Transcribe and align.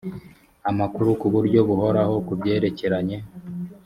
amakuru 0.69 1.09
ku 1.21 1.27
buryo 1.33 1.59
buhoraho 1.67 2.13
ku 2.25 2.33
byerekeranye 2.39 3.17